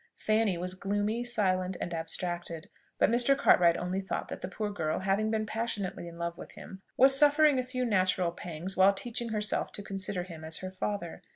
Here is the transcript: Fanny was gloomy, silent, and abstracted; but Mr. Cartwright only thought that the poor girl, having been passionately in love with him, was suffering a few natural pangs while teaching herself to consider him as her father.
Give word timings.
Fanny 0.17 0.57
was 0.57 0.73
gloomy, 0.73 1.23
silent, 1.23 1.77
and 1.79 1.93
abstracted; 1.93 2.71
but 2.97 3.11
Mr. 3.11 3.37
Cartwright 3.37 3.77
only 3.77 4.01
thought 4.01 4.29
that 4.29 4.41
the 4.41 4.47
poor 4.47 4.71
girl, 4.71 4.97
having 5.01 5.29
been 5.29 5.45
passionately 5.45 6.07
in 6.07 6.17
love 6.17 6.39
with 6.39 6.53
him, 6.53 6.81
was 6.97 7.15
suffering 7.15 7.59
a 7.59 7.63
few 7.63 7.85
natural 7.85 8.31
pangs 8.31 8.75
while 8.75 8.93
teaching 8.95 9.29
herself 9.29 9.71
to 9.73 9.83
consider 9.83 10.23
him 10.23 10.43
as 10.43 10.57
her 10.57 10.71
father. 10.71 11.21